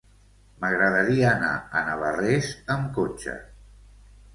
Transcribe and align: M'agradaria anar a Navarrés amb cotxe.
M'agradaria 0.63 1.29
anar 1.33 1.53
a 1.53 1.85
Navarrés 1.91 2.51
amb 2.79 2.93
cotxe. 3.01 3.41